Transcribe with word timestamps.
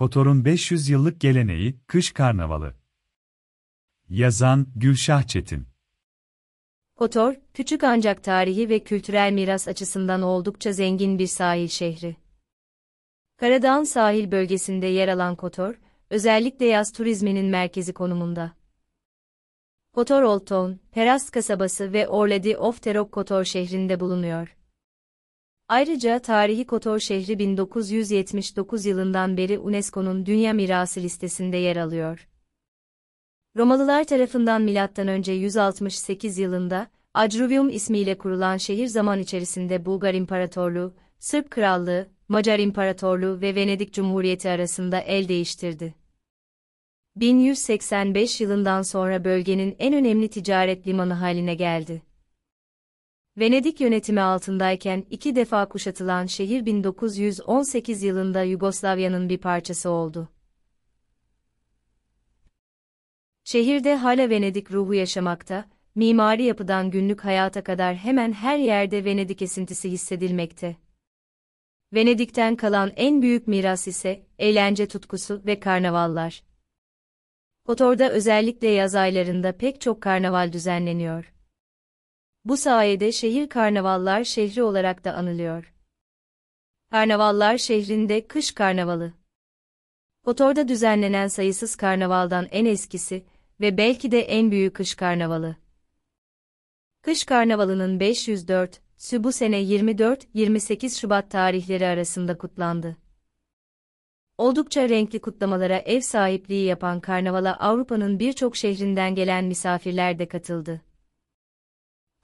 Kotor'un 0.00 0.44
500 0.44 0.88
yıllık 0.88 1.20
geleneği, 1.20 1.80
Kış 1.86 2.12
Karnavalı. 2.12 2.74
Yazan, 4.08 4.66
Gülşah 4.76 5.22
Çetin. 5.22 5.66
Kotor, 6.96 7.34
küçük 7.54 7.84
ancak 7.84 8.24
tarihi 8.24 8.68
ve 8.68 8.84
kültürel 8.84 9.32
miras 9.32 9.68
açısından 9.68 10.22
oldukça 10.22 10.72
zengin 10.72 11.18
bir 11.18 11.26
sahil 11.26 11.68
şehri. 11.68 12.16
Karadağ'ın 13.36 13.84
sahil 13.84 14.30
bölgesinde 14.30 14.86
yer 14.86 15.08
alan 15.08 15.36
Kotor, 15.36 15.74
özellikle 16.10 16.66
yaz 16.66 16.92
turizminin 16.92 17.46
merkezi 17.46 17.92
konumunda. 17.92 18.52
Kotor 19.94 20.22
Old 20.22 20.46
Town, 20.46 20.72
Perast 20.92 21.30
kasabası 21.30 21.92
ve 21.92 22.08
Orladi 22.08 22.56
of 22.56 22.82
Terok 22.82 23.12
Kotor 23.12 23.44
şehrinde 23.44 24.00
bulunuyor. 24.00 24.56
Ayrıca 25.70 26.18
tarihi 26.18 26.66
Kotor 26.66 26.98
şehri 26.98 27.38
1979 27.38 28.86
yılından 28.86 29.36
beri 29.36 29.58
UNESCO'nun 29.58 30.26
Dünya 30.26 30.52
Mirası 30.52 31.00
listesinde 31.00 31.56
yer 31.56 31.76
alıyor. 31.76 32.28
Romalılar 33.56 34.04
tarafından 34.04 34.62
M.Ö. 34.62 35.32
168 35.32 36.38
yılında, 36.38 36.86
Acruvium 37.14 37.68
ismiyle 37.68 38.18
kurulan 38.18 38.56
şehir 38.56 38.86
zaman 38.86 39.18
içerisinde 39.18 39.84
Bulgar 39.84 40.14
İmparatorluğu, 40.14 40.94
Sırp 41.18 41.50
Krallığı, 41.50 42.08
Macar 42.28 42.58
İmparatorluğu 42.58 43.40
ve 43.40 43.54
Venedik 43.54 43.92
Cumhuriyeti 43.92 44.48
arasında 44.48 45.00
el 45.00 45.28
değiştirdi. 45.28 45.94
1185 47.16 48.40
yılından 48.40 48.82
sonra 48.82 49.24
bölgenin 49.24 49.76
en 49.78 49.94
önemli 49.94 50.28
ticaret 50.30 50.86
limanı 50.86 51.14
haline 51.14 51.54
geldi. 51.54 52.09
Venedik 53.38 53.80
yönetimi 53.80 54.20
altındayken 54.20 55.06
iki 55.10 55.36
defa 55.36 55.68
kuşatılan 55.68 56.26
şehir 56.26 56.66
1918 56.66 58.02
yılında 58.02 58.42
Yugoslavya'nın 58.42 59.28
bir 59.28 59.38
parçası 59.38 59.90
oldu. 59.90 60.28
Şehirde 63.44 63.96
hala 63.96 64.30
Venedik 64.30 64.72
ruhu 64.72 64.94
yaşamakta, 64.94 65.68
mimari 65.94 66.42
yapıdan 66.42 66.90
günlük 66.90 67.24
hayata 67.24 67.64
kadar 67.64 67.94
hemen 67.94 68.32
her 68.32 68.58
yerde 68.58 69.04
Venedik 69.04 69.42
esintisi 69.42 69.90
hissedilmekte. 69.90 70.76
Venedik'ten 71.92 72.56
kalan 72.56 72.92
en 72.96 73.22
büyük 73.22 73.46
miras 73.46 73.88
ise 73.88 74.26
eğlence 74.38 74.88
tutkusu 74.88 75.42
ve 75.46 75.60
karnavallar. 75.60 76.42
Kotor'da 77.66 78.10
özellikle 78.10 78.68
yaz 78.68 78.94
aylarında 78.94 79.56
pek 79.56 79.80
çok 79.80 80.00
karnaval 80.00 80.52
düzenleniyor. 80.52 81.32
Bu 82.44 82.56
sayede 82.56 83.12
şehir 83.12 83.48
karnavallar 83.48 84.24
şehri 84.24 84.62
olarak 84.62 85.04
da 85.04 85.14
anılıyor. 85.14 85.74
Karnavallar 86.90 87.58
şehrinde 87.58 88.26
kış 88.26 88.52
karnavalı. 88.52 89.12
Kotor'da 90.24 90.68
düzenlenen 90.68 91.28
sayısız 91.28 91.76
karnavaldan 91.76 92.48
en 92.50 92.64
eskisi 92.64 93.24
ve 93.60 93.76
belki 93.76 94.12
de 94.12 94.20
en 94.20 94.50
büyük 94.50 94.76
kış 94.76 94.94
karnavalı. 94.94 95.56
Kış 97.02 97.24
karnavalının 97.24 98.00
504, 98.00 98.80
sü 98.96 99.24
bu 99.24 99.32
sene 99.32 99.62
24-28 99.62 101.00
Şubat 101.00 101.30
tarihleri 101.30 101.86
arasında 101.86 102.38
kutlandı. 102.38 102.96
Oldukça 104.38 104.88
renkli 104.88 105.20
kutlamalara 105.20 105.78
ev 105.78 106.00
sahipliği 106.00 106.64
yapan 106.64 107.00
karnavala 107.00 107.56
Avrupa'nın 107.58 108.18
birçok 108.18 108.56
şehrinden 108.56 109.14
gelen 109.14 109.44
misafirler 109.44 110.18
de 110.18 110.28
katıldı. 110.28 110.89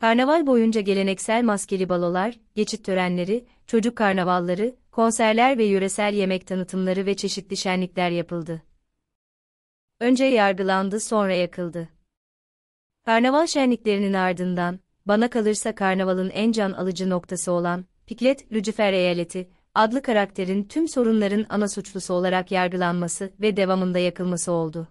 Karnaval 0.00 0.46
boyunca 0.46 0.80
geleneksel 0.80 1.44
maskeli 1.44 1.88
balolar, 1.88 2.34
geçit 2.54 2.84
törenleri, 2.84 3.46
çocuk 3.66 3.96
karnavalları, 3.96 4.76
konserler 4.90 5.58
ve 5.58 5.64
yöresel 5.64 6.14
yemek 6.14 6.46
tanıtımları 6.46 7.06
ve 7.06 7.16
çeşitli 7.16 7.56
şenlikler 7.56 8.10
yapıldı. 8.10 8.62
Önce 10.00 10.24
yargılandı 10.24 11.00
sonra 11.00 11.34
yakıldı. 11.34 11.88
Karnaval 13.04 13.46
şenliklerinin 13.46 14.12
ardından, 14.12 14.78
bana 15.06 15.30
kalırsa 15.30 15.74
karnavalın 15.74 16.30
en 16.30 16.52
can 16.52 16.72
alıcı 16.72 17.10
noktası 17.10 17.52
olan, 17.52 17.84
Piklet, 18.06 18.52
Lucifer 18.52 18.92
Eyaleti, 18.92 19.50
adlı 19.74 20.02
karakterin 20.02 20.64
tüm 20.64 20.88
sorunların 20.88 21.46
ana 21.48 21.68
suçlusu 21.68 22.14
olarak 22.14 22.50
yargılanması 22.52 23.32
ve 23.40 23.56
devamında 23.56 23.98
yakılması 23.98 24.52
oldu. 24.52 24.88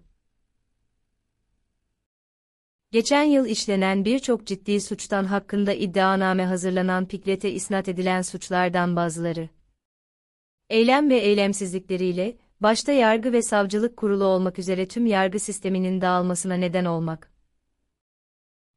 Geçen 2.95 3.23
yıl 3.23 3.45
işlenen 3.45 4.05
birçok 4.05 4.45
ciddi 4.45 4.81
suçtan 4.81 5.23
hakkında 5.23 5.73
iddianame 5.73 6.45
hazırlanan 6.45 7.07
Piklet'e 7.07 7.51
isnat 7.51 7.87
edilen 7.89 8.21
suçlardan 8.21 8.95
bazıları. 8.95 9.49
Eylem 10.69 11.09
ve 11.09 11.17
eylemsizlikleriyle, 11.17 12.37
başta 12.59 12.91
yargı 12.91 13.33
ve 13.33 13.41
savcılık 13.41 13.97
kurulu 13.97 14.23
olmak 14.23 14.59
üzere 14.59 14.87
tüm 14.87 15.05
yargı 15.05 15.39
sisteminin 15.39 16.01
dağılmasına 16.01 16.53
neden 16.53 16.85
olmak. 16.85 17.31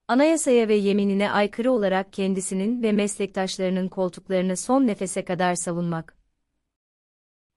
Anayasaya 0.09 0.69
ve 0.69 0.75
yeminine 0.75 1.31
aykırı 1.31 1.73
olarak 1.73 2.13
kendisinin 2.13 2.83
ve 2.83 2.93
meslektaşlarının 2.93 3.89
koltuklarını 3.89 4.57
son 4.57 4.87
nefese 4.87 5.25
kadar 5.25 5.55
savunmak. 5.55 6.17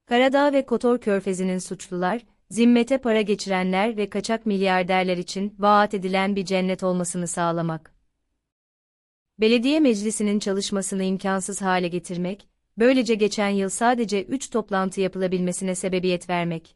Karadağ 0.05 0.53
ve 0.53 0.65
Kotor 0.65 0.97
Körfezi'nin 0.97 1.59
suçlular, 1.59 2.25
zimmete 2.51 2.97
para 2.97 3.21
geçirenler 3.21 3.97
ve 3.97 4.09
kaçak 4.09 4.45
milyarderler 4.45 5.17
için 5.17 5.55
vaat 5.59 5.93
edilen 5.93 6.35
bir 6.35 6.45
cennet 6.45 6.83
olmasını 6.83 7.27
sağlamak. 7.27 7.95
Belediye 9.39 9.79
meclisinin 9.79 10.39
çalışmasını 10.39 11.03
imkansız 11.03 11.61
hale 11.61 11.87
getirmek, 11.87 12.47
böylece 12.77 13.15
geçen 13.15 13.49
yıl 13.49 13.69
sadece 13.69 14.23
3 14.23 14.49
toplantı 14.49 15.01
yapılabilmesine 15.01 15.75
sebebiyet 15.75 16.29
vermek. 16.29 16.75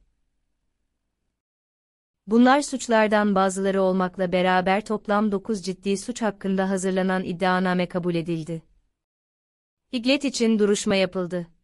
Bunlar 2.28 2.62
suçlardan 2.62 3.35
bazıları 3.35 3.81
olmakla 3.81 4.31
beraber 4.31 4.85
toplam 4.85 5.31
9 5.31 5.64
ciddi 5.66 5.97
suç 5.97 6.22
hakkında 6.22 6.69
hazırlanan 6.69 7.24
iddianame 7.24 7.88
kabul 7.88 8.16
edildi. 8.16 8.62
Higlet 9.94 10.25
için 10.25 10.59
duruşma 10.59 10.96
yapıldı. 10.96 11.54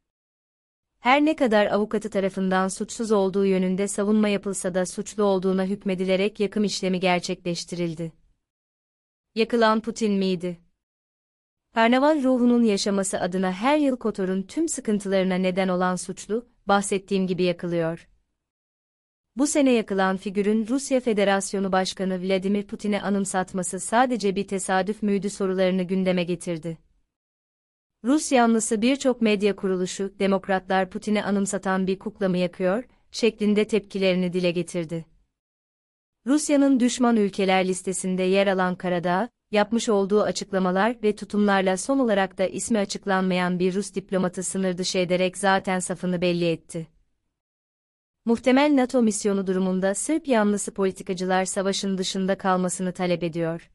Her 1.01 1.25
ne 1.25 1.35
kadar 1.35 1.65
avukatı 1.65 2.09
tarafından 2.09 2.67
suçsuz 2.67 3.11
olduğu 3.11 3.45
yönünde 3.45 3.87
savunma 3.87 4.29
yapılsa 4.29 4.73
da 4.73 4.85
suçlu 4.85 5.23
olduğuna 5.23 5.65
hükmedilerek 5.65 6.39
yakım 6.39 6.63
işlemi 6.63 6.99
gerçekleştirildi. 6.99 8.11
Yakılan 9.35 9.81
Putin 9.81 10.13
miydi? 10.13 10.59
Karnaval 11.73 12.23
ruhunun 12.23 12.63
yaşaması 12.63 13.19
adına 13.19 13.51
her 13.51 13.77
yıl 13.77 13.97
Kotor'un 13.97 14.43
tüm 14.43 14.69
sıkıntılarına 14.69 15.35
neden 15.35 15.67
olan 15.67 15.95
suçlu, 15.95 16.49
bahsettiğim 16.67 17.27
gibi 17.27 17.43
yakılıyor. 17.43 18.09
Bu 19.35 19.47
sene 19.47 19.71
yakılan 19.71 20.17
figürün 20.17 20.67
Rusya 20.67 20.99
Federasyonu 20.99 21.71
Başkanı 21.71 22.23
Vladimir 22.23 22.63
Putin'e 22.63 23.01
anımsatması 23.01 23.79
sadece 23.79 24.35
bir 24.35 24.47
tesadüf 24.47 25.03
müydü 25.03 25.29
sorularını 25.29 25.83
gündeme 25.83 26.23
getirdi. 26.23 26.77
Rus 28.05 28.31
yanlısı 28.31 28.81
birçok 28.81 29.21
medya 29.21 29.55
kuruluşu, 29.55 30.13
demokratlar 30.19 30.89
Putin'e 30.89 31.23
anımsatan 31.23 31.87
bir 31.87 31.99
kukla 31.99 32.29
mı 32.29 32.37
yakıyor, 32.37 32.83
şeklinde 33.11 33.67
tepkilerini 33.67 34.33
dile 34.33 34.51
getirdi. 34.51 35.05
Rusya'nın 36.27 36.79
düşman 36.79 37.17
ülkeler 37.17 37.67
listesinde 37.67 38.23
yer 38.23 38.47
alan 38.47 38.75
Karadağ, 38.75 39.29
yapmış 39.51 39.89
olduğu 39.89 40.21
açıklamalar 40.21 41.03
ve 41.03 41.15
tutumlarla 41.15 41.77
son 41.77 41.99
olarak 41.99 42.37
da 42.37 42.47
ismi 42.47 42.77
açıklanmayan 42.77 43.59
bir 43.59 43.73
Rus 43.73 43.93
diplomatı 43.93 44.43
sınır 44.43 44.77
dışı 44.77 44.97
ederek 44.97 45.37
zaten 45.37 45.79
safını 45.79 46.21
belli 46.21 46.49
etti. 46.49 46.87
Muhtemel 48.25 48.75
NATO 48.75 49.01
misyonu 49.01 49.47
durumunda 49.47 49.95
Sırp 49.95 50.27
yanlısı 50.27 50.73
politikacılar 50.73 51.45
savaşın 51.45 51.97
dışında 51.97 52.37
kalmasını 52.37 52.91
talep 52.91 53.23
ediyor. 53.23 53.71